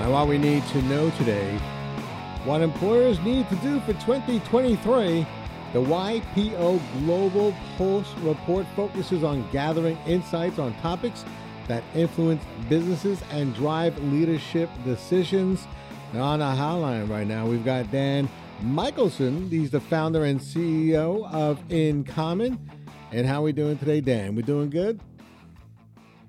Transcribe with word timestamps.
And 0.00 0.12
what 0.12 0.28
we 0.28 0.38
need 0.38 0.64
to 0.68 0.80
know 0.82 1.10
today, 1.10 1.58
what 2.44 2.62
employers 2.62 3.20
need 3.20 3.46
to 3.50 3.56
do 3.56 3.80
for 3.80 3.92
2023. 3.92 5.26
The 5.74 5.78
YPO 5.78 6.80
Global 7.04 7.54
Pulse 7.76 8.10
report 8.20 8.66
focuses 8.74 9.22
on 9.22 9.46
gathering 9.52 9.98
insights 10.06 10.58
on 10.58 10.72
topics 10.80 11.22
that 11.68 11.84
influence 11.94 12.42
businesses 12.70 13.22
and 13.30 13.54
drive 13.54 13.96
leadership 14.04 14.70
decisions. 14.86 15.66
Now 16.14 16.22
on 16.22 16.38
the 16.38 16.46
hotline 16.46 17.10
right 17.10 17.26
now, 17.26 17.46
we've 17.46 17.64
got 17.64 17.92
Dan 17.92 18.26
Michelson. 18.62 19.50
He's 19.50 19.70
the 19.70 19.80
founder 19.80 20.24
and 20.24 20.40
CEO 20.40 21.30
of 21.30 21.60
InCommon. 21.68 22.58
And 23.12 23.26
how 23.26 23.40
are 23.40 23.44
we 23.44 23.52
doing 23.52 23.76
today, 23.76 24.00
Dan? 24.00 24.34
We 24.34 24.42
doing 24.42 24.70
good? 24.70 24.98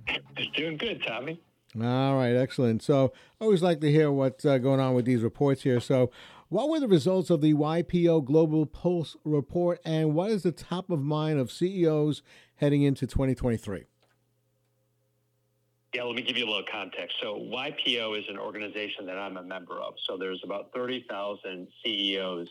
It's 0.08 0.52
doing 0.58 0.76
good, 0.76 1.02
Tommy. 1.08 1.40
All 1.80 2.16
right, 2.16 2.36
excellent. 2.36 2.84
So, 2.84 3.14
I 3.40 3.46
always 3.46 3.62
like 3.62 3.80
to 3.82 3.92
hear 3.92 4.12
what's 4.12 4.44
uh, 4.44 4.58
going 4.58 4.80
on 4.80 4.94
with 4.94 5.06
these 5.06 5.22
reports 5.22 5.64
here. 5.64 5.80
So, 5.80 6.12
what 6.50 6.70
were 6.70 6.82
the 6.82 6.88
results 6.88 7.30
of 7.30 7.40
the 7.40 7.54
YPO 7.54 8.26
Global 8.26 8.66
Pulse 8.66 9.16
report, 9.24 9.80
and 9.86 10.14
what 10.14 10.32
is 10.32 10.44
the 10.44 10.52
top 10.52 10.90
of 10.90 11.02
mind 11.02 11.40
of 11.40 11.50
CEOs 11.50 12.24
heading 12.56 12.82
into 12.82 13.08
2023? 13.08 13.86
Yeah, 15.94 16.04
let 16.04 16.16
me 16.16 16.22
give 16.22 16.38
you 16.38 16.46
a 16.46 16.48
little 16.48 16.66
context. 16.70 17.16
So, 17.22 17.36
YPO 17.36 18.20
is 18.20 18.26
an 18.30 18.38
organization 18.38 19.06
that 19.06 19.18
I'm 19.18 19.38
a 19.38 19.44
member 19.44 19.80
of. 19.80 19.94
So, 20.08 20.18
there's 20.18 20.42
about 20.44 20.72
30,000 20.76 21.68
CEOs 21.86 22.50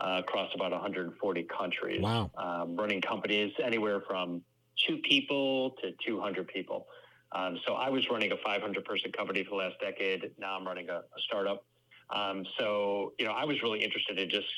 uh, 0.00 0.16
across 0.18 0.50
about 0.54 0.72
140 0.72 1.42
countries. 1.44 2.02
Wow. 2.02 2.30
Um, 2.36 2.76
running 2.76 3.00
companies 3.00 3.52
anywhere 3.62 4.02
from 4.06 4.42
two 4.86 4.98
people 4.98 5.70
to 5.82 5.92
200 6.06 6.48
people. 6.48 6.86
Um, 7.32 7.58
so, 7.66 7.74
I 7.74 7.88
was 7.90 8.08
running 8.10 8.32
a 8.32 8.36
500 8.44 8.84
person 8.84 9.12
company 9.12 9.44
for 9.44 9.50
the 9.50 9.56
last 9.56 9.76
decade. 9.80 10.30
Now 10.38 10.56
I'm 10.56 10.66
running 10.66 10.88
a, 10.88 10.96
a 10.98 11.20
startup. 11.26 11.64
Um, 12.10 12.44
so, 12.58 13.12
you 13.18 13.24
know, 13.24 13.32
I 13.32 13.44
was 13.44 13.62
really 13.62 13.84
interested 13.84 14.18
in 14.18 14.28
just 14.28 14.48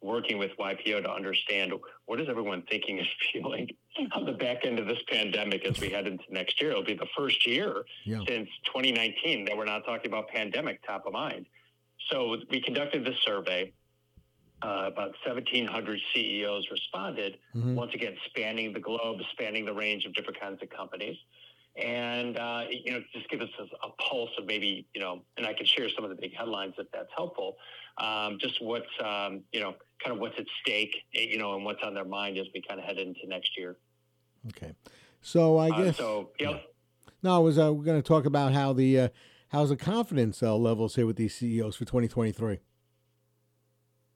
working 0.00 0.38
with 0.38 0.50
YPO 0.58 1.02
to 1.04 1.10
understand 1.10 1.72
what 2.06 2.20
is 2.20 2.28
everyone 2.28 2.62
thinking 2.68 2.98
and 2.98 3.06
feeling 3.32 3.68
on 4.12 4.24
the 4.24 4.32
back 4.32 4.64
end 4.64 4.78
of 4.78 4.86
this 4.86 4.98
pandemic 5.08 5.64
as 5.64 5.78
we 5.80 5.90
head 5.90 6.06
into 6.06 6.24
next 6.30 6.60
year. 6.60 6.70
It'll 6.70 6.82
be 6.82 6.94
the 6.94 7.06
first 7.16 7.46
year 7.46 7.84
Yeah. 8.04 8.18
since 8.26 8.48
2019 8.64 9.44
that 9.44 9.56
we're 9.56 9.64
not 9.64 9.84
talking 9.84 10.10
about 10.10 10.28
pandemic 10.28 10.82
top 10.84 11.06
of 11.06 11.12
mind. 11.12 11.46
So 12.10 12.36
we 12.50 12.60
conducted 12.60 13.04
this 13.04 13.16
survey. 13.24 13.72
Uh, 14.64 14.84
about 14.86 15.10
1,700 15.26 16.00
CEOs 16.14 16.68
responded. 16.70 17.36
Mhm. 17.52 17.74
Once 17.74 17.94
again, 17.94 18.16
spanning 18.26 18.72
the 18.72 18.78
globe, 18.78 19.18
spanning 19.32 19.64
the 19.64 19.72
range 19.72 20.04
of 20.04 20.14
different 20.14 20.38
kinds 20.38 20.62
of 20.62 20.70
companies, 20.70 21.16
and 21.76 22.36
uh, 22.36 22.64
you 22.70 22.92
know, 22.92 23.00
just 23.14 23.28
give 23.30 23.40
us 23.40 23.48
a, 23.58 23.62
a 23.86 23.90
pulse 24.08 24.30
of 24.38 24.46
maybe 24.46 24.86
you 24.94 25.00
know, 25.00 25.22
and 25.36 25.46
I 25.46 25.52
can 25.54 25.66
share 25.66 25.88
some 25.94 26.04
of 26.04 26.10
the 26.10 26.16
big 26.16 26.34
headlines 26.34 26.74
if 26.78 26.86
that's 26.92 27.10
helpful. 27.16 27.56
Um, 27.98 28.38
just 28.40 28.62
what's 28.62 28.86
um, 29.04 29.42
you 29.52 29.60
know, 29.60 29.74
kind 30.02 30.14
of 30.14 30.18
what's 30.20 30.38
at 30.38 30.46
stake, 30.62 30.96
eh, 31.14 31.26
you 31.30 31.38
know, 31.38 31.54
and 31.54 31.64
what's 31.64 31.82
on 31.82 31.94
their 31.94 32.04
mind 32.04 32.38
as 32.38 32.46
we 32.54 32.62
kind 32.62 32.78
of 32.80 32.86
head 32.86 32.98
into 32.98 33.20
next 33.26 33.56
year. 33.56 33.76
Okay. 34.48 34.74
So, 35.20 35.56
I 35.58 35.68
Uh, 35.70 35.84
guess. 35.84 35.96
so, 35.98 36.30
yeah. 36.40 36.58
No, 37.22 37.36
I 37.36 37.38
was 37.38 37.58
uh, 37.58 37.72
we're 37.72 37.84
going 37.84 38.02
to 38.02 38.06
talk 38.06 38.24
about 38.26 38.52
how 38.52 38.72
the 38.72 38.98
uh, 38.98 39.08
how's 39.50 39.68
the 39.68 39.76
confidence 39.76 40.42
uh, 40.42 40.56
levels 40.56 40.96
here 40.96 41.06
with 41.06 41.16
these 41.16 41.34
CEOs 41.34 41.76
for 41.76 41.84
2023. 41.84 42.58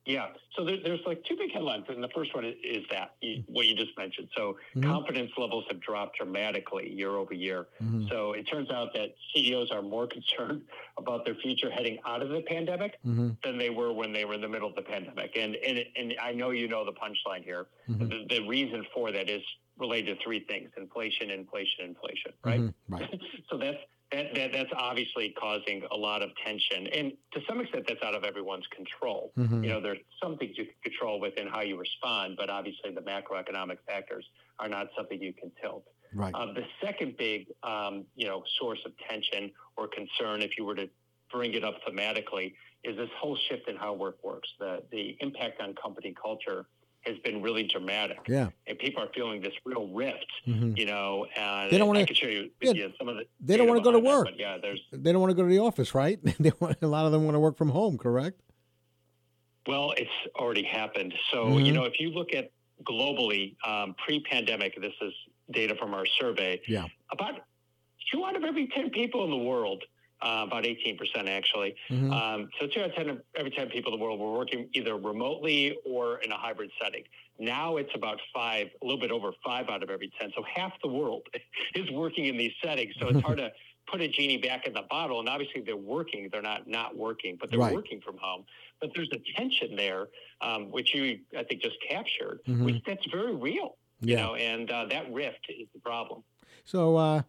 Yeah. 0.07 0.29
So 0.55 0.65
there, 0.65 0.77
there's 0.83 1.01
like 1.05 1.23
two 1.25 1.37
big 1.37 1.53
headlines, 1.53 1.85
and 1.89 2.03
the 2.03 2.09
first 2.15 2.35
one 2.35 2.45
is, 2.45 2.55
is 2.63 2.85
that 2.91 3.17
you, 3.21 3.43
what 3.49 3.67
you 3.67 3.75
just 3.75 3.97
mentioned. 3.99 4.29
So 4.37 4.57
Mhm. 4.77 4.85
confidence 4.85 5.33
levels 5.37 5.65
have 5.69 5.81
dropped 5.81 6.17
dramatically 6.17 6.89
year 6.93 7.17
over 7.17 7.35
year. 7.35 7.67
Mhm. 7.83 8.09
So 8.09 8.33
it 8.33 8.45
turns 8.45 8.71
out 8.71 8.95
that 8.95 9.15
CEOs 9.35 9.71
are 9.73 9.83
more 9.83 10.07
concerned 10.17 10.63
about 10.97 11.25
their 11.25 11.35
future 11.35 11.71
heading 11.71 11.99
out 12.07 12.23
of 12.23 12.29
the 12.31 12.41
pandemic 12.43 12.99
Mm-hmm. 13.05 13.31
than 13.43 13.59
they 13.59 13.71
were 13.71 13.93
when 13.93 14.13
they 14.13 14.25
were 14.25 14.35
in 14.35 14.41
the 14.41 14.49
middle 14.49 14.69
of 14.69 14.77
the 14.77 14.83
pandemic. 14.83 15.37
And 15.37 15.57
and 15.57 15.85
and 15.97 16.15
I 16.23 16.33
know 16.33 16.51
you 16.51 16.69
know 16.69 16.85
the 16.85 16.93
punchline 16.93 17.43
here. 17.45 17.67
Mhm. 17.89 18.09
The, 18.29 18.37
the 18.37 18.47
reason 18.49 18.87
for 18.95 19.11
that 19.13 19.29
is 19.29 19.43
related 19.77 20.17
to 20.19 20.25
three 20.25 20.41
things: 20.41 20.71
inflation, 20.77 21.31
inflation, 21.31 21.85
inflation. 21.85 22.33
Right. 22.45 22.61
Mhm. 22.61 22.75
Right. 22.89 23.21
so 23.51 23.59
that's 23.59 23.79
that, 24.13 24.35
that 24.35 24.53
that's 24.53 24.71
obviously 24.77 25.35
causing 25.39 25.83
a 25.91 25.97
lot 25.97 26.23
of 26.23 26.31
tension, 26.45 26.87
and 26.89 27.13
to 27.33 27.41
some 27.49 27.61
extent, 27.61 27.87
that's 27.89 28.03
out 28.03 28.15
of 28.15 28.25
everyone's 28.25 28.67
control. 28.69 29.33
Mhm. 29.37 29.65
You 29.65 29.71
know, 29.71 29.81
there's 29.81 29.99
some 30.23 30.39
things 30.39 30.57
you 30.57 30.65
can 30.65 30.75
control 30.83 31.19
within 31.19 31.49
how 31.49 31.63
you 31.63 31.77
respond, 31.77 32.37
but 32.37 32.49
obviously 32.49 32.93
the 32.93 33.01
macroeconomic 33.01 33.79
factors 33.87 34.25
are 34.59 34.69
not 34.69 34.89
something 34.97 35.21
you 35.21 35.33
can 35.33 35.51
tilt. 35.61 35.85
Right. 36.15 36.33
Uh, 36.35 36.53
the 36.53 36.65
second 36.81 37.17
big, 37.17 37.49
um, 37.63 38.05
you 38.15 38.27
know, 38.27 38.45
source 38.61 38.79
of 38.87 38.93
tension 39.09 39.53
or 39.77 39.89
concern, 39.89 40.41
if 40.41 40.57
you 40.57 40.65
were 40.65 40.77
to 40.77 40.89
bring 41.31 41.55
it 41.55 41.65
up 41.65 41.83
thematically, 41.85 42.55
is 42.85 42.97
this 42.97 43.11
whole 43.19 43.37
shift 43.49 43.69
in 43.69 43.77
how 43.77 43.93
work 43.93 44.23
works. 44.23 44.49
The 44.61 44.85
the 44.93 45.17
impact 45.21 45.61
on 45.61 45.75
company 45.75 46.15
culture 46.21 46.69
has 47.07 47.17
been 47.19 47.41
really 47.41 47.63
dramatic, 47.63 48.19
Yeah. 48.29 48.51
and 48.67 48.79
people 48.79 49.03
are 49.03 49.09
feeling 49.15 49.41
this 49.41 49.55
real 49.65 49.87
rift. 49.89 50.27
Mhm. 50.47 50.77
You 50.79 50.87
know, 50.87 51.27
and 51.37 51.71
They 51.71 51.79
don't 51.79 51.87
wanna- 51.89 52.07
show 52.13 52.27
you, 52.29 52.51
yeah, 52.61 52.89
some 52.99 53.09
of 53.09 53.17
the. 53.17 53.27
they 53.41 53.57
don't 53.57 53.69
wanna 53.69 53.81
go 53.81 53.93
to 53.93 54.01
behind 54.01 54.27
that, 54.27 54.31
work. 54.33 54.39
yeah, 54.39 54.59
there's 54.59 54.81
They 54.93 55.13
don't 55.13 55.21
want 55.21 55.31
to 55.31 55.35
go 55.37 55.43
to 55.43 55.49
the 55.49 55.59
office, 55.61 55.95
right? 55.95 56.19
they 56.41 56.51
want, 56.61 56.79
a 56.83 56.87
lot 56.87 57.07
of 57.07 57.13
them 57.13 57.25
want 57.25 57.35
to 57.37 57.41
work 57.41 57.57
from 57.57 57.69
home, 57.71 57.97
correct? 57.97 58.41
Well, 59.67 59.93
it's 59.97 60.11
already 60.37 60.63
happened. 60.63 61.15
So, 61.33 61.47
Mhm. 61.47 61.67
you 61.67 61.73
know, 61.73 61.85
if 61.85 61.99
you 61.99 62.11
look 62.11 62.33
at 62.33 62.51
globally, 62.85 63.57
um, 63.67 63.95
pre 63.95 64.21
pandemic, 64.21 64.81
this 64.81 64.95
is 65.01 65.13
data 65.51 65.75
from 65.77 65.95
our 65.95 66.07
survey, 66.07 66.61
Yeah. 66.69 66.87
about 67.11 67.43
two 68.13 68.25
out 68.25 68.37
of 68.37 68.45
every 68.45 68.67
10 68.69 68.91
people 68.91 69.25
in 69.25 69.31
the 69.31 69.37
world, 69.37 69.83
uh, 70.23 70.45
about 70.47 70.65
18% 70.65 71.29
actually. 71.29 71.75
Mhm. 71.91 72.13
Um, 72.13 72.49
so, 72.59 72.67
two 72.67 72.81
out 72.81 72.91
of 72.91 72.95
10 72.97 73.09
of 73.11 73.23
every 73.37 73.51
10 73.51 73.69
people 73.71 73.93
in 73.93 73.99
the 73.99 74.05
world 74.05 74.19
were 74.21 74.33
working 74.33 74.69
either 74.75 74.97
remotely 74.97 75.77
or 75.85 76.19
in 76.19 76.33
a 76.33 76.37
hybrid 76.39 76.71
setting. 76.81 77.05
Now 77.39 77.77
it's 77.77 77.95
about 77.95 78.19
five, 78.35 78.69
a 78.83 78.85
little 78.87 79.01
bit 79.01 79.11
over 79.11 79.33
five 79.45 79.69
out 79.69 79.83
of 79.83 79.91
every 79.91 80.11
10. 80.19 80.33
So, 80.37 80.43
half 80.43 80.73
the 80.83 80.89
world 80.89 81.27
is 81.75 81.91
working 81.91 82.27
in 82.27 82.37
these 82.37 82.53
settings. 82.63 82.95
So, 82.99 83.09
it's 83.09 83.21
hard 83.21 83.39
to 83.39 83.53
put 83.91 84.01
a 84.01 84.09
genie 84.09 84.39
back 84.39 84.67
in 84.67 84.73
the 84.73 84.83
bottle. 84.91 85.21
And 85.21 85.29
obviously, 85.29 85.61
they're 85.61 85.77
working, 85.77 86.29
they're 86.33 86.43
not 86.43 86.67
not 86.67 86.97
working, 86.97 87.37
but 87.39 87.51
they're 87.51 87.61
Right. 87.61 87.73
working 87.75 88.01
from 88.01 88.17
home. 88.19 88.45
But 88.81 88.91
there's 88.95 89.11
a 89.13 89.19
tension 89.37 89.77
there, 89.77 90.09
um, 90.41 90.71
which 90.71 90.95
you, 90.95 91.21
I 91.37 91.45
think, 91.45 91.63
just 91.63 91.77
captured, 91.89 92.41
Mhm. 92.49 92.65
which 92.65 92.77
that's 92.87 93.07
very 93.07 93.35
real. 93.35 93.79
You 94.01 94.15
Yeah. 94.15 94.23
know, 94.23 94.35
and 94.35 94.71
uh, 94.71 94.85
that 94.87 95.11
rift 95.13 95.47
is 95.49 95.69
the 95.73 95.81
problem. 95.81 96.23
So, 96.65 96.97
uh, 96.97 97.23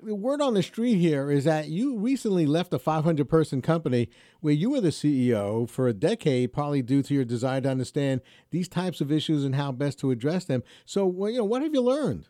the 0.00 0.14
word 0.14 0.40
on 0.40 0.54
the 0.54 0.62
street 0.62 0.96
here 0.96 1.30
is 1.30 1.44
that 1.44 1.68
you 1.68 1.98
recently 1.98 2.46
left 2.46 2.72
a 2.72 2.78
500 2.78 3.28
person 3.28 3.60
company 3.60 4.08
where 4.40 4.54
you 4.54 4.70
were 4.70 4.80
the 4.80 4.90
CEO 4.90 5.68
for 5.68 5.88
a 5.88 5.92
decade, 5.92 6.52
partly 6.52 6.82
due 6.82 7.02
to 7.02 7.14
your 7.14 7.24
desire 7.24 7.60
to 7.60 7.68
understand 7.68 8.20
these 8.50 8.68
types 8.68 9.00
of 9.00 9.10
issues 9.10 9.44
and 9.44 9.54
how 9.56 9.72
best 9.72 9.98
to 10.00 10.10
address 10.10 10.44
them. 10.44 10.62
So, 10.84 11.06
well, 11.06 11.30
you 11.30 11.38
know, 11.38 11.44
what 11.44 11.62
have 11.62 11.74
you 11.74 11.80
learned? 11.80 12.26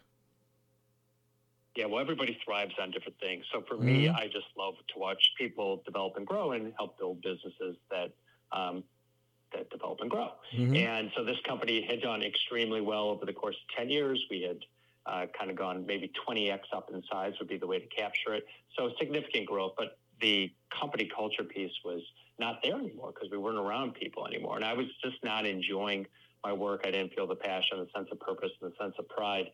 Yeah, 1.77 1.87
well, 1.87 2.01
everybody 2.01 2.37
thrives 2.45 2.75
on 2.81 2.91
different 2.91 3.19
things. 3.21 3.45
So 3.53 3.63
for 3.69 3.77
me, 3.77 4.07
Mhm. 4.07 4.15
I 4.17 4.27
just 4.27 4.47
love 4.57 4.75
to 4.95 4.99
watch 4.99 5.23
people 5.37 5.83
develop 5.85 6.17
and 6.17 6.27
grow 6.27 6.53
and 6.53 6.73
help 6.77 6.99
build 6.99 7.21
businesses 7.21 7.77
that 7.91 8.13
um, 8.51 8.83
that 9.53 9.69
develop 9.69 10.01
and 10.01 10.11
grow. 10.11 10.33
Mhm. 10.53 10.75
And 10.77 11.13
so 11.15 11.23
this 11.23 11.39
company 11.41 11.83
had 11.83 12.01
done 12.01 12.23
extremely 12.23 12.81
well 12.81 13.09
over 13.11 13.27
the 13.27 13.33
course 13.35 13.57
of 13.57 13.77
10 13.77 13.91
years. 13.91 14.23
We 14.31 14.41
had 14.43 14.65
uh, 15.09 15.27
kind 15.37 15.51
of 15.51 15.57
gone 15.57 15.87
maybe 15.87 16.13
20x 16.29 16.61
up 16.73 16.91
in 16.93 17.03
size 17.11 17.33
would 17.39 17.49
be 17.49 17.57
the 17.57 17.67
way 17.67 17.79
to 17.79 17.87
capture 17.87 18.35
it. 18.35 18.45
So 18.77 18.91
significant 18.99 19.47
growth, 19.47 19.73
but 19.77 19.99
the 20.21 20.53
company 20.79 21.11
culture 21.15 21.45
piece 21.45 21.73
was 21.85 22.03
not 22.39 22.61
there 22.63 22.75
anymore 22.75 23.13
because 23.15 23.31
we 23.31 23.39
weren't 23.39 23.59
around 23.59 23.95
people 23.95 24.27
anymore. 24.27 24.57
And 24.57 24.65
I 24.65 24.75
was 24.75 24.87
just 25.03 25.17
not 25.25 25.47
enjoying 25.47 26.07
my 26.45 26.53
work. 26.53 26.83
I 26.85 26.91
didn't 26.91 27.15
feel 27.15 27.27
the 27.27 27.37
passion, 27.37 27.79
the 27.79 27.89
sense 27.97 28.09
of 28.13 28.21
purpose, 28.21 28.51
and 28.61 28.71
the 28.71 28.77
sense 28.83 28.95
of 28.99 29.09
pride 29.09 29.51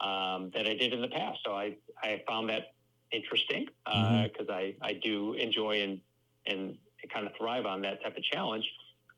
um, 0.00 0.50
that 0.54 0.66
I 0.66 0.74
did 0.74 0.92
in 0.92 1.00
the 1.00 1.08
past. 1.08 1.38
So 1.44 1.52
I, 1.52 1.76
I 2.02 2.22
found 2.28 2.50
that 2.50 2.74
interesting 3.10 3.66
because 3.84 4.48
I, 4.50 4.74
I 4.82 4.92
do 4.92 5.34
enjoy 5.34 5.82
and, 5.82 6.00
and 6.46 6.76
kind 7.12 7.26
of 7.26 7.32
thrive 7.38 7.66
on 7.66 7.82
that 7.82 8.02
type 8.02 8.16
of 8.16 8.22
challenge. 8.22 8.64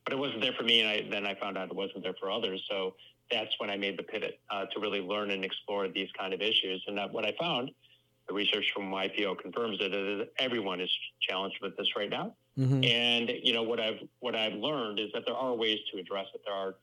But 0.04 0.14
it 0.14 0.18
wasn't 0.18 0.40
there 0.40 0.52
for 0.52 0.62
me, 0.62 0.80
and 0.80 0.88
I, 0.88 1.10
then 1.10 1.26
I 1.26 1.34
found 1.34 1.58
out 1.58 1.68
it 1.68 1.76
wasn't 1.76 2.02
there 2.02 2.14
for 2.18 2.30
others. 2.30 2.64
So 2.70 2.94
that's 3.30 3.50
when 3.58 3.70
I 3.70 3.76
made 3.76 3.98
the 3.98 4.02
pivot 4.02 4.40
uh, 4.50 4.66
to 4.66 4.80
really 4.80 5.00
learn 5.00 5.30
and 5.30 5.44
explore 5.44 5.88
these 5.88 6.08
kind 6.18 6.32
of 6.34 6.40
issues. 6.40 6.82
And 6.86 6.96
that, 6.98 7.12
what 7.12 7.24
I 7.24 7.34
found, 7.40 7.70
the 8.28 8.34
research 8.34 8.66
from 8.74 8.90
YPO 8.90 9.38
confirms 9.40 9.78
it, 9.80 9.94
is 9.94 10.28
everyone 10.38 10.80
is 10.80 10.90
challenged 11.28 11.56
with 11.62 11.76
this 11.76 11.88
right 11.96 12.10
now. 12.10 12.34
Mhm. 12.58 12.84
And 12.88 13.30
you 13.42 13.52
know 13.52 13.62
what 13.62 13.80
I've 13.80 14.00
what 14.18 14.34
I've 14.34 14.54
learned 14.54 14.98
is 14.98 15.10
that 15.14 15.22
there 15.26 15.36
are 15.36 15.54
ways 15.54 15.78
to 15.92 15.98
address 15.98 16.26
it. 16.34 16.42
There 16.44 16.54
are 16.54 16.74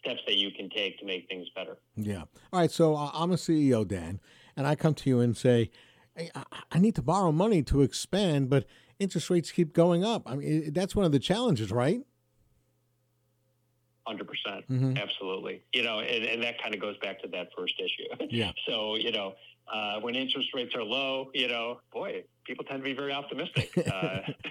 steps 0.00 0.20
that 0.26 0.36
you 0.36 0.50
can 0.50 0.70
take 0.70 0.98
to 0.98 1.04
make 1.04 1.28
things 1.28 1.46
better. 1.54 1.78
Yeah. 1.96 2.22
All 2.52 2.60
right. 2.60 2.70
So 2.70 2.96
uh, 2.96 3.10
I'm 3.12 3.30
a 3.32 3.36
CEO, 3.36 3.86
Dan, 3.86 4.18
and 4.56 4.66
I 4.66 4.74
come 4.74 4.94
to 4.94 5.10
you 5.10 5.20
and 5.20 5.36
say, 5.36 5.70
hey, 6.16 6.30
I, 6.34 6.44
I 6.72 6.78
need 6.78 6.94
to 6.94 7.02
borrow 7.02 7.32
money 7.32 7.62
to 7.64 7.82
expand, 7.82 8.48
but 8.48 8.64
interest 8.98 9.28
rates 9.28 9.50
keep 9.50 9.74
going 9.74 10.02
up. 10.04 10.22
I 10.26 10.36
mean, 10.36 10.72
that's 10.72 10.96
one 10.96 11.04
of 11.04 11.12
the 11.12 11.18
challenges, 11.18 11.70
right? 11.70 12.00
Hundred 14.10 14.26
percent, 14.28 14.64
Mhm. 14.68 15.00
absolutely. 15.00 15.62
You 15.72 15.82
know, 15.84 16.00
and, 16.00 16.24
and 16.24 16.42
that 16.42 16.60
kind 16.62 16.74
of 16.74 16.80
goes 16.80 16.96
back 16.98 17.20
to 17.22 17.28
that 17.28 17.46
first 17.56 17.74
issue. 17.86 18.08
Yeah. 18.30 18.52
So 18.68 18.96
you 18.96 19.12
know, 19.12 19.28
Uh, 19.72 20.00
when 20.04 20.16
interest 20.16 20.48
rates 20.52 20.74
are 20.74 20.82
low, 20.82 21.30
you 21.32 21.46
know, 21.46 21.66
boy, 21.92 22.24
people 22.48 22.64
tend 22.64 22.78
to 22.82 22.84
be 22.92 22.96
very 23.02 23.12
optimistic, 23.20 23.68
uh, 23.94 24.18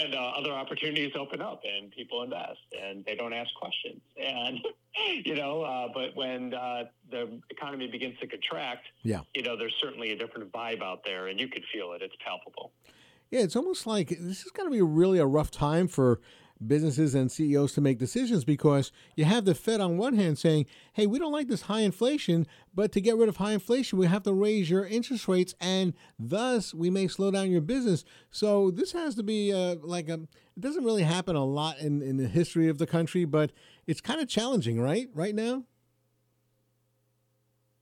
and 0.00 0.14
uh, 0.14 0.32
other 0.38 0.50
opportunities 0.62 1.12
open 1.16 1.40
up, 1.40 1.62
and 1.64 1.90
people 1.92 2.22
invest, 2.24 2.58
and 2.82 3.04
they 3.04 3.14
don't 3.14 3.32
ask 3.32 3.50
questions, 3.54 4.00
and 4.20 4.58
you 5.24 5.34
know. 5.40 5.62
Uh, 5.62 5.88
but 5.94 6.16
when 6.16 6.52
uh, 6.54 6.84
the 7.12 7.40
economy 7.50 7.86
begins 7.86 8.18
to 8.18 8.26
contract, 8.26 8.86
yeah, 9.04 9.20
you 9.34 9.42
know, 9.42 9.56
there's 9.56 9.74
certainly 9.80 10.10
a 10.10 10.16
different 10.16 10.50
vibe 10.52 10.82
out 10.82 11.04
there, 11.04 11.28
and 11.28 11.38
you 11.38 11.46
could 11.46 11.64
feel 11.72 11.92
it. 11.92 12.02
It's 12.02 12.16
palpable. 12.24 12.72
Yeah, 13.30 13.40
it's 13.46 13.54
almost 13.54 13.86
like 13.86 14.08
this 14.08 14.44
is 14.44 14.50
going 14.52 14.68
to 14.68 14.74
be 14.74 14.82
really 14.82 15.18
a 15.20 15.26
rough 15.26 15.52
time 15.52 15.86
for 15.86 16.20
businesses 16.66 17.14
and 17.14 17.30
CEOs 17.30 17.72
to 17.72 17.80
make 17.80 17.98
decisions 17.98 18.44
because 18.44 18.92
you 19.16 19.24
have 19.24 19.44
the 19.44 19.54
Fed 19.54 19.80
on 19.80 19.96
one 19.96 20.14
hand 20.16 20.38
saying, 20.38 20.66
hey, 20.92 21.06
we 21.06 21.18
don't 21.18 21.32
like 21.32 21.48
this 21.48 21.62
high 21.62 21.80
inflation, 21.80 22.46
but 22.74 22.92
to 22.92 23.00
get 23.00 23.16
rid 23.16 23.28
of 23.28 23.36
high 23.38 23.52
inflation, 23.52 23.98
we 23.98 24.06
have 24.06 24.22
to 24.24 24.32
raise 24.32 24.70
your 24.70 24.86
interest 24.86 25.28
rates 25.28 25.54
and 25.60 25.94
thus 26.18 26.74
we 26.74 26.90
may 26.90 27.08
slow 27.08 27.30
down 27.30 27.50
your 27.50 27.60
business. 27.60 28.04
So 28.30 28.70
this 28.70 28.92
has 28.92 29.14
to 29.16 29.22
be 29.22 29.52
uh, 29.52 29.76
like 29.82 30.08
a, 30.08 30.14
it 30.14 30.60
doesn't 30.60 30.84
really 30.84 31.04
happen 31.04 31.36
a 31.36 31.44
lot 31.44 31.78
in, 31.78 32.02
in 32.02 32.16
the 32.16 32.28
history 32.28 32.68
of 32.68 32.78
the 32.78 32.86
country, 32.86 33.24
but 33.24 33.52
it's 33.86 34.00
kind 34.00 34.20
of 34.20 34.28
challenging, 34.28 34.80
right? 34.80 35.08
Right 35.14 35.34
now? 35.34 35.64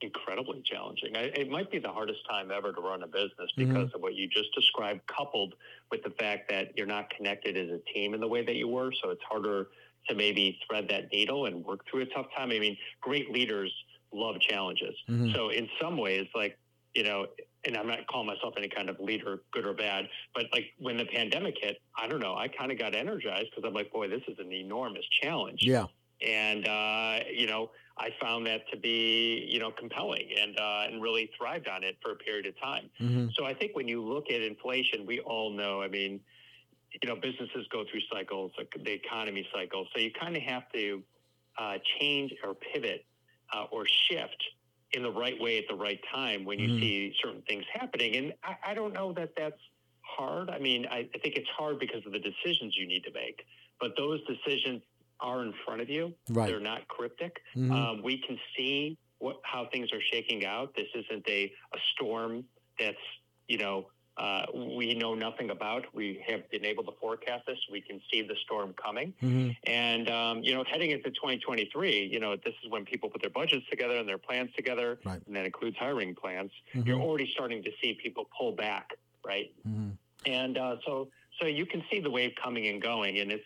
Incredibly 0.00 0.62
challenging. 0.64 1.10
It 1.14 1.50
might 1.50 1.70
be 1.70 1.78
the 1.78 1.90
hardest 1.90 2.20
time 2.28 2.50
ever 2.50 2.72
to 2.72 2.80
run 2.80 3.02
a 3.02 3.06
business 3.06 3.50
because 3.56 3.88
mm-hmm. 3.88 3.96
of 3.96 4.00
what 4.02 4.14
you 4.14 4.28
just 4.28 4.54
described, 4.54 5.00
coupled 5.06 5.54
with 5.90 6.02
the 6.02 6.10
fact 6.10 6.50
that 6.50 6.76
you're 6.76 6.86
not 6.86 7.10
connected 7.10 7.56
as 7.56 7.68
a 7.70 7.78
team 7.92 8.14
in 8.14 8.20
the 8.20 8.28
way 8.28 8.44
that 8.44 8.54
you 8.54 8.68
were. 8.68 8.92
So 9.02 9.10
it's 9.10 9.22
harder 9.28 9.68
to 10.08 10.14
maybe 10.14 10.58
thread 10.68 10.88
that 10.88 11.10
needle 11.12 11.46
and 11.46 11.64
work 11.64 11.80
through 11.90 12.02
a 12.02 12.06
tough 12.06 12.26
time. 12.36 12.50
I 12.50 12.58
mean, 12.58 12.76
great 13.00 13.30
leaders 13.30 13.72
love 14.12 14.40
challenges. 14.40 14.94
Mm-hmm. 15.08 15.32
So 15.34 15.50
in 15.50 15.68
some 15.80 15.96
ways, 15.96 16.26
like, 16.34 16.56
you 16.94 17.02
know, 17.02 17.26
and 17.64 17.76
I'm 17.76 17.86
not 17.86 18.06
calling 18.06 18.26
myself 18.26 18.54
any 18.56 18.68
kind 18.68 18.88
of 18.88 18.98
leader, 19.00 19.42
good 19.52 19.66
or 19.66 19.74
bad, 19.74 20.08
but 20.34 20.46
like 20.52 20.66
when 20.78 20.96
the 20.96 21.04
pandemic 21.04 21.56
hit, 21.60 21.78
I 21.96 22.06
don't 22.06 22.20
know, 22.20 22.34
I 22.34 22.48
kind 22.48 22.70
of 22.72 22.78
got 22.78 22.94
energized 22.94 23.50
because 23.50 23.66
I'm 23.66 23.74
like, 23.74 23.92
boy, 23.92 24.08
this 24.08 24.22
is 24.28 24.38
an 24.38 24.52
enormous 24.52 25.04
challenge. 25.20 25.60
Yeah. 25.62 25.86
And, 26.26 26.66
uh, 26.66 27.20
you 27.32 27.46
know, 27.46 27.70
I 27.96 28.10
found 28.20 28.46
that 28.46 28.68
to 28.70 28.76
be, 28.76 29.46
you 29.48 29.58
know, 29.58 29.70
compelling 29.70 30.28
and 30.40 30.58
uh, 30.58 30.84
and 30.86 31.02
really 31.02 31.30
thrived 31.36 31.68
on 31.68 31.82
it 31.82 31.96
for 32.02 32.12
a 32.12 32.16
period 32.16 32.46
of 32.46 32.58
time. 32.60 32.90
Mm-hmm. 33.00 33.28
So 33.36 33.44
I 33.44 33.54
think 33.54 33.74
when 33.74 33.88
you 33.88 34.02
look 34.02 34.30
at 34.30 34.40
inflation, 34.40 35.04
we 35.06 35.20
all 35.20 35.50
know. 35.50 35.82
I 35.82 35.88
mean, 35.88 36.20
you 37.02 37.08
know, 37.08 37.16
businesses 37.16 37.66
go 37.70 37.84
through 37.90 38.00
cycles, 38.12 38.52
like 38.56 38.72
the 38.84 38.92
economy 38.92 39.46
cycle. 39.52 39.86
So 39.94 40.00
you 40.00 40.10
kind 40.12 40.36
of 40.36 40.42
have 40.42 40.70
to 40.72 41.02
uh, 41.58 41.78
change 41.98 42.32
or 42.44 42.54
pivot 42.54 43.04
uh, 43.52 43.64
or 43.70 43.84
shift 43.86 44.42
in 44.92 45.02
the 45.02 45.10
right 45.10 45.38
way 45.40 45.58
at 45.58 45.64
the 45.68 45.74
right 45.74 46.00
time 46.14 46.44
when 46.44 46.58
you 46.58 46.68
mm-hmm. 46.68 46.80
see 46.80 47.14
certain 47.22 47.42
things 47.42 47.64
happening. 47.72 48.16
And 48.16 48.32
I, 48.42 48.70
I, 48.70 48.74
don't 48.74 48.94
know 48.94 49.12
that 49.14 49.30
that's 49.36 49.60
hard. 50.00 50.48
I 50.48 50.58
mean, 50.58 50.86
I, 50.90 51.08
I 51.14 51.18
think 51.18 51.36
it's 51.36 51.48
hard 51.58 51.78
because 51.78 52.06
of 52.06 52.12
the 52.12 52.18
decisions 52.18 52.74
you 52.74 52.86
need 52.86 53.04
to 53.04 53.12
make. 53.12 53.42
But 53.80 53.92
those 53.98 54.20
decisions 54.26 54.82
are 55.20 55.42
in 55.42 55.52
front 55.64 55.80
of 55.80 55.88
you. 55.88 56.14
Right. 56.30 56.48
They're 56.48 56.60
not 56.60 56.86
cryptic. 56.88 57.40
Mm-hmm. 57.56 57.72
Um, 57.72 58.02
we 58.02 58.18
can 58.18 58.38
see 58.56 58.98
what, 59.18 59.40
how 59.42 59.68
things 59.72 59.92
are 59.92 60.00
shaking 60.12 60.44
out. 60.44 60.74
This 60.76 60.88
isn't 60.94 61.28
a, 61.28 61.52
a 61.74 61.78
storm 61.94 62.44
that's, 62.78 62.96
you 63.48 63.58
know, 63.58 63.86
uh, 64.16 64.46
we 64.52 64.94
know 64.94 65.14
nothing 65.14 65.50
about. 65.50 65.86
We 65.94 66.24
have 66.26 66.50
been 66.50 66.64
able 66.64 66.82
to 66.84 66.92
forecast 67.00 67.46
this. 67.46 67.58
We 67.70 67.80
can 67.80 68.00
see 68.10 68.22
the 68.22 68.34
storm 68.44 68.74
coming. 68.74 69.14
Mm-hmm. 69.22 69.50
And, 69.70 70.10
um, 70.10 70.42
you 70.42 70.54
know, 70.54 70.64
heading 70.68 70.90
into 70.90 71.10
2023, 71.10 72.08
you 72.12 72.18
know, 72.18 72.34
this 72.34 72.54
is 72.64 72.70
when 72.70 72.84
people 72.84 73.08
put 73.10 73.20
their 73.20 73.30
budgets 73.30 73.64
together 73.70 73.94
and 73.94 74.08
their 74.08 74.18
plans 74.18 74.50
together, 74.56 74.98
right. 75.04 75.20
and 75.24 75.36
that 75.36 75.44
includes 75.44 75.76
hiring 75.76 76.16
plans. 76.16 76.50
Mm-hmm. 76.74 76.88
You're 76.88 77.00
already 77.00 77.30
starting 77.32 77.62
to 77.62 77.70
see 77.80 77.96
people 78.02 78.28
pull 78.36 78.52
back, 78.52 78.90
right? 79.24 79.52
Mm-hmm. 79.66 79.90
And 80.26 80.58
uh, 80.58 80.76
so, 80.84 81.08
so 81.40 81.46
you 81.46 81.64
can 81.64 81.84
see 81.88 82.00
the 82.00 82.10
wave 82.10 82.32
coming 82.42 82.66
and 82.66 82.82
going, 82.82 83.20
and 83.20 83.30
it's, 83.30 83.44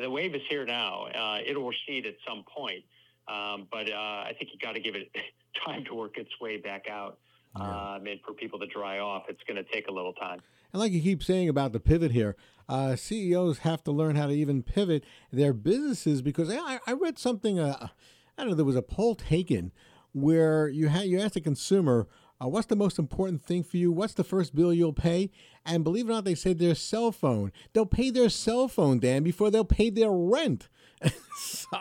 the 0.00 0.10
wave 0.10 0.34
is 0.34 0.42
here 0.48 0.64
now. 0.64 1.06
Uh, 1.06 1.38
it'll 1.46 1.68
recede 1.68 2.06
at 2.06 2.14
some 2.26 2.44
point, 2.44 2.84
um, 3.28 3.66
but 3.70 3.90
uh, 3.90 3.94
I 3.94 4.32
think 4.38 4.50
you 4.52 4.58
got 4.58 4.72
to 4.72 4.80
give 4.80 4.94
it 4.94 5.10
time 5.66 5.84
to 5.86 5.94
work 5.94 6.18
its 6.18 6.30
way 6.40 6.56
back 6.56 6.86
out. 6.88 7.18
Yeah. 7.56 7.94
Um, 7.94 8.06
and 8.06 8.20
for 8.26 8.32
people 8.32 8.58
to 8.58 8.66
dry 8.66 8.98
off, 8.98 9.24
it's 9.28 9.42
going 9.46 9.62
to 9.62 9.72
take 9.72 9.86
a 9.88 9.92
little 9.92 10.12
time. 10.12 10.40
And 10.72 10.80
like 10.80 10.90
you 10.90 11.00
keep 11.00 11.22
saying 11.22 11.48
about 11.48 11.72
the 11.72 11.78
pivot 11.78 12.10
here, 12.10 12.36
uh, 12.68 12.96
CEOs 12.96 13.58
have 13.58 13.84
to 13.84 13.92
learn 13.92 14.16
how 14.16 14.26
to 14.26 14.32
even 14.32 14.62
pivot 14.62 15.04
their 15.32 15.52
businesses 15.52 16.20
because 16.20 16.50
I, 16.50 16.80
I 16.86 16.92
read 16.92 17.18
something. 17.18 17.60
Uh, 17.60 17.88
I 18.36 18.42
don't 18.42 18.50
know. 18.50 18.56
There 18.56 18.64
was 18.64 18.74
a 18.74 18.82
poll 18.82 19.14
taken 19.14 19.70
where 20.12 20.68
you 20.68 20.88
had 20.88 21.06
you 21.06 21.20
asked 21.20 21.36
a 21.36 21.40
consumer 21.40 22.08
uh, 22.44 22.48
what's 22.48 22.66
the 22.66 22.76
most 22.76 22.98
important 22.98 23.42
thing 23.42 23.62
for 23.62 23.76
you? 23.76 23.90
What's 23.90 24.14
the 24.14 24.24
first 24.24 24.54
bill 24.54 24.72
you'll 24.72 24.92
pay? 24.92 25.30
And 25.64 25.84
believe 25.84 26.08
it 26.08 26.12
or 26.12 26.14
not, 26.14 26.24
they 26.24 26.34
said 26.34 26.58
their 26.58 26.74
cell 26.74 27.12
phone. 27.12 27.52
They'll 27.72 27.86
pay 27.86 28.10
their 28.10 28.28
cell 28.28 28.68
phone, 28.68 28.98
Dan, 28.98 29.22
before 29.22 29.50
they'll 29.50 29.64
pay 29.64 29.90
their 29.90 30.10
rent. 30.10 30.68
so, 31.36 31.78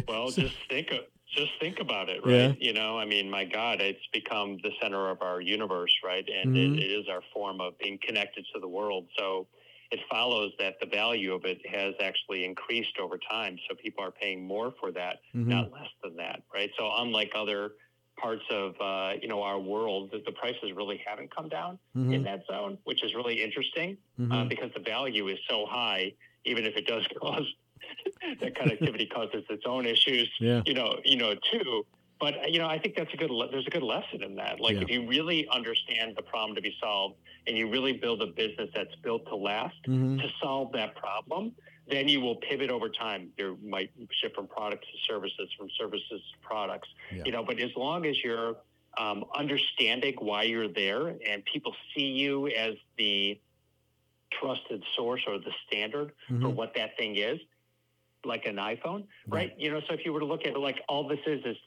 well, 0.07 0.29
just 0.31 0.55
think 0.69 0.91
of, 0.91 0.99
just 1.35 1.51
think 1.59 1.79
about 1.79 2.09
it, 2.09 2.25
right? 2.25 2.31
Yeah. 2.33 2.53
You 2.59 2.73
know, 2.73 2.97
I 2.97 3.05
mean, 3.05 3.29
my 3.29 3.43
God, 3.43 3.81
it's 3.81 3.99
become 4.13 4.57
the 4.63 4.71
center 4.81 5.09
of 5.09 5.21
our 5.21 5.41
universe, 5.41 5.93
right? 6.03 6.25
And 6.27 6.55
mm-hmm. 6.55 6.75
it, 6.75 6.83
it 6.83 6.91
is 6.91 7.05
our 7.09 7.21
form 7.33 7.59
of 7.59 7.77
being 7.79 7.99
connected 8.01 8.45
to 8.53 8.59
the 8.59 8.67
world. 8.67 9.07
So 9.17 9.47
it 9.91 9.99
follows 10.09 10.51
that 10.59 10.75
the 10.79 10.87
value 10.87 11.33
of 11.33 11.45
it 11.45 11.59
has 11.69 11.93
actually 12.01 12.45
increased 12.45 12.97
over 13.01 13.17
time. 13.29 13.57
So 13.69 13.75
people 13.75 14.03
are 14.03 14.11
paying 14.11 14.45
more 14.45 14.73
for 14.79 14.91
that, 14.91 15.17
mm-hmm. 15.35 15.49
not 15.49 15.71
less 15.71 15.89
than 16.03 16.15
that, 16.17 16.43
right? 16.53 16.69
So 16.77 16.89
unlike 16.97 17.31
other 17.35 17.71
parts 18.17 18.43
of 18.51 18.75
uh, 18.81 19.13
you 19.21 19.27
know 19.27 19.41
our 19.41 19.59
world 19.59 20.11
that 20.11 20.25
the 20.25 20.31
prices 20.31 20.71
really 20.75 21.01
haven't 21.05 21.33
come 21.33 21.49
down 21.49 21.79
mm-hmm. 21.95 22.13
in 22.13 22.23
that 22.23 22.43
zone, 22.47 22.77
which 22.83 23.03
is 23.03 23.13
really 23.15 23.41
interesting 23.41 23.97
uh, 24.19 24.21
mm-hmm. 24.21 24.31
uh, 24.31 24.45
because 24.45 24.71
the 24.73 24.81
value 24.81 25.27
is 25.27 25.39
so 25.49 25.65
high, 25.65 26.13
even 26.45 26.65
if 26.65 26.75
it 26.75 26.87
does 26.87 27.05
cause 27.21 27.45
that 28.41 28.55
connectivity 28.55 29.09
causes 29.09 29.43
its 29.49 29.63
own 29.65 29.85
issues. 29.85 30.29
Yeah. 30.39 30.61
You 30.65 30.73
know, 30.73 30.97
you 31.05 31.17
know 31.17 31.35
too. 31.51 31.85
But 32.19 32.35
uh, 32.35 32.47
you 32.47 32.59
know, 32.59 32.67
I 32.67 32.79
think 32.79 32.95
that's 32.95 33.13
a 33.13 33.17
good. 33.17 33.29
Le- 33.29 33.49
there's 33.49 33.67
a 33.67 33.69
good 33.69 33.83
lesson 33.83 34.23
in 34.23 34.35
that. 34.35 34.59
Like, 34.59 34.75
yeah. 34.75 34.81
if 34.81 34.89
you 34.89 35.07
really 35.07 35.47
understand 35.51 36.15
the 36.15 36.23
problem 36.23 36.55
to 36.55 36.61
be 36.61 36.75
solved, 36.81 37.15
and 37.45 37.57
you 37.57 37.69
really 37.69 37.93
build 37.93 38.21
a 38.21 38.27
business 38.27 38.69
that's 38.75 38.95
built 39.03 39.25
to 39.27 39.35
last 39.35 39.75
mm-hmm. 39.87 40.17
to 40.17 40.27
solve 40.41 40.71
that 40.73 40.95
problem, 40.95 41.53
then 41.89 42.07
you 42.07 42.21
will 42.21 42.35
pivot 42.35 42.69
over 42.69 42.89
time. 42.89 43.29
You 43.37 43.57
might 43.63 43.91
shift 44.21 44.35
from 44.35 44.47
products 44.47 44.87
to 44.91 45.13
services, 45.13 45.49
from 45.57 45.69
services 45.77 46.09
to 46.09 46.47
products. 46.47 46.89
Yeah. 47.11 47.23
You 47.25 47.31
know, 47.31 47.43
but 47.43 47.59
as 47.59 47.71
long 47.75 48.05
as 48.05 48.15
you're 48.23 48.57
um, 48.97 49.25
understanding 49.35 50.15
why 50.19 50.43
you're 50.43 50.67
there 50.67 51.07
and 51.07 51.43
people 51.45 51.73
see 51.95 52.07
you 52.07 52.47
as 52.47 52.75
the 52.97 53.39
trusted 54.31 54.83
source 54.95 55.21
or 55.27 55.37
the 55.37 55.51
standard 55.67 56.11
mm-hmm. 56.29 56.41
for 56.41 56.49
what 56.49 56.73
that 56.75 56.97
thing 56.97 57.17
is, 57.17 57.39
like 58.25 58.45
an 58.45 58.55
iPhone, 58.55 59.05
right? 59.27 59.51
right? 59.51 59.53
You 59.57 59.71
know, 59.71 59.81
so 59.87 59.93
if 59.93 60.03
you 60.03 60.11
were 60.11 60.19
to 60.19 60.25
look 60.25 60.41
at 60.41 60.53
it 60.53 60.59
like 60.59 60.81
all 60.89 61.07
this 61.07 61.19
is 61.25 61.45
is 61.45 61.57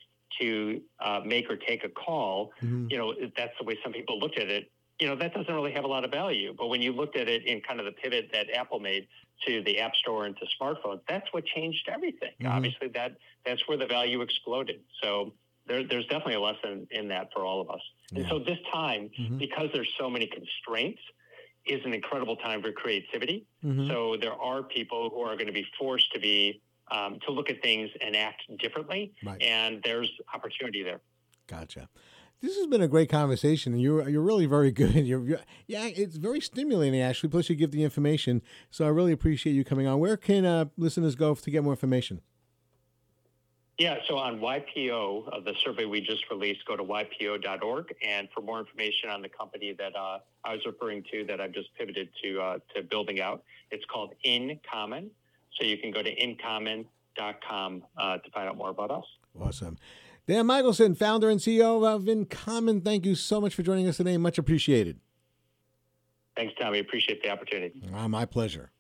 to 0.41 0.81
uh, 1.01 1.21
make 1.25 1.51
or 1.51 1.57
take 1.57 1.85
a 1.85 1.89
call, 1.89 2.53
mm-hmm. 2.63 2.87
you 2.91 2.99
know, 2.99 3.15
that's 3.37 3.53
the 3.59 3.65
way 3.65 3.79
some 3.83 3.93
people 3.93 4.19
looked 4.19 4.39
at 4.39 4.49
it 4.49 4.71
you 5.01 5.09
know 5.09 5.17
that 5.17 5.33
doesn't 5.35 5.53
really 5.53 5.73
have 5.73 5.85
a 5.85 5.89
lot 5.89 6.05
of 6.05 6.11
value. 6.11 6.55
But 6.57 6.69
when 6.69 6.83
you 6.83 6.93
looked 6.93 7.17
at 7.17 7.29
it 7.29 7.47
in 7.47 7.61
kind 7.63 7.81
of 7.81 7.87
the 7.87 7.93
pivot 7.93 8.29
that 8.33 8.47
Apple 8.55 8.79
made 8.79 9.09
to 9.47 9.63
the 9.65 9.81
App 9.81 9.97
Store 9.97 10.27
and 10.27 10.37
to 10.37 10.47
smartphones, 10.61 11.01
that's 11.09 11.27
what 11.33 11.45
changed 11.47 11.89
everything. 11.93 12.33
Mm-hmm. 12.41 12.53
Obviously, 12.53 12.89
that 12.89 13.17
that's 13.47 13.67
where 13.67 13.79
the 13.79 13.87
value 13.87 14.21
exploded. 14.21 14.81
So 15.03 15.33
there, 15.67 15.83
there's 15.85 16.05
definitely 16.07 16.35
a 16.35 16.41
lesson 16.41 16.87
in 16.91 17.09
that 17.09 17.31
for 17.33 17.45
all 17.45 17.61
of 17.61 17.71
us. 17.71 17.81
Yeah. 18.13 18.21
And 18.21 18.29
so 18.29 18.39
this 18.39 18.59
time, 18.73 19.11
mm-hmm. 19.19 19.39
because 19.39 19.71
there's 19.73 19.91
so 19.99 20.11
many 20.11 20.27
constraints, 20.27 21.01
is 21.67 21.81
an 21.85 21.95
incredible 21.95 22.37
time 22.37 22.63
for 22.63 22.73
creativity. 22.73 23.47
Mm-hmm. 23.65 23.89
So 23.89 24.17
there 24.21 24.33
are 24.33 24.63
people 24.63 25.11
who 25.11 25.21
are 25.21 25.35
going 25.35 25.47
to 25.47 25.53
be 25.53 25.67
forced 25.79 26.13
to 26.13 26.21
be 26.21 26.61
um, 26.91 27.19
to 27.27 27.33
look 27.33 27.51
at 27.51 27.63
things 27.63 27.91
and 28.01 28.17
act 28.17 28.43
differently, 28.59 29.13
right. 29.25 29.41
and 29.43 29.81
there's 29.85 30.11
opportunity 30.35 30.83
there. 30.83 31.01
Gotcha. 31.47 31.89
This 32.41 32.57
has 32.57 32.67
been 32.67 32.81
a 32.81 32.89
great 32.89 33.11
conversation, 33.11 33.75
and 33.75 33.83
you're 33.83 34.09
you're 34.09 34.23
really 34.23 34.47
very 34.47 34.71
good. 34.83 34.95
You're, 34.95 35.27
you're, 35.27 35.41
yeah, 35.67 35.87
it's 35.87 36.17
very 36.17 36.41
stimulating 36.41 37.01
actually. 37.01 37.29
Plus, 37.29 37.51
you 37.51 37.57
give 37.57 37.71
the 37.71 37.85
information, 37.85 38.43
so 38.71 38.85
I 38.85 38.89
really 38.89 39.13
appreciate 39.13 39.53
you 39.53 39.65
coming 39.65 39.87
on. 39.87 39.99
Where 39.99 40.17
can 40.17 40.45
uh, 40.45 40.67
listeners 40.77 41.15
go 41.15 41.35
to 41.35 41.51
get 41.51 41.63
more 41.63 41.73
information? 41.73 42.23
Yeah, 43.81 43.97
so 44.07 44.19
on 44.19 44.41
YPO, 44.41 45.29
uh, 45.33 45.41
the 45.41 45.55
survey 45.65 45.87
we 45.87 46.03
just 46.03 46.29
released, 46.31 46.67
go 46.67 46.77
to 46.77 46.85
ypo.org, 46.85 47.95
and 48.07 48.29
for 48.35 48.43
more 48.43 48.59
information 48.59 49.09
on 49.09 49.23
the 49.23 49.31
company 49.31 49.73
that 49.73 49.97
uh, 49.97 50.19
I 50.45 50.53
was 50.53 50.67
referring 50.67 51.03
to, 51.11 51.25
that 51.25 51.41
I've 51.41 51.53
just 51.53 51.71
pivoted 51.79 52.11
to 52.23 52.41
uh, 52.43 52.59
to 52.75 52.83
building 52.83 53.23
out, 53.23 53.43
it's 53.71 53.85
called 53.87 54.13
InCommon. 54.23 55.09
So 55.59 55.67
you 55.67 55.79
can 55.79 55.91
go 55.91 56.03
to 56.03 56.23
incommon.com 56.23 57.83
uh, 57.97 58.19
to 58.19 58.31
find 58.31 58.49
out 58.49 58.57
more 58.57 58.71
about 58.71 58.91
us. 58.91 59.05
Awesome. 59.39 59.79
Dan 60.27 60.47
Michelson, 60.47 60.95
founder 60.95 61.29
and 61.29 61.41
CEO 61.41 61.87
of 61.87 62.03
InCommon, 62.03 62.85
thank 62.85 63.05
you 63.05 63.15
so 63.15 63.41
much 63.41 63.55
for 63.55 63.63
joining 63.63 63.89
us 63.89 63.97
today. 63.97 64.17
Much 64.17 64.39
appreciated. 64.39 65.01
Thanks, 66.37 66.55
Tommy. 66.59 66.79
Appreciate 66.79 67.23
the 67.23 67.31
opportunity. 67.31 67.83
Ah, 67.95 68.07
my 68.07 68.25
pleasure. 68.25 68.71